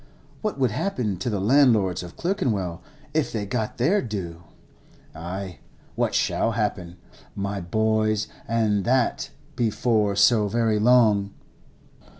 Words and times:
What 0.41 0.57
would 0.57 0.71
happen 0.71 1.17
to 1.17 1.29
the 1.29 1.39
landlords 1.39 2.01
of 2.01 2.17
Clerkenwell 2.17 2.81
if 3.13 3.31
they 3.31 3.45
got 3.45 3.77
their 3.77 4.01
due? 4.01 4.41
Ay, 5.13 5.59
what 5.93 6.15
shall 6.15 6.53
happen, 6.53 6.97
my 7.35 7.61
boys, 7.61 8.27
and 8.47 8.83
that 8.83 9.29
before 9.55 10.15
so 10.15 10.47
very 10.47 10.79
long? 10.79 11.35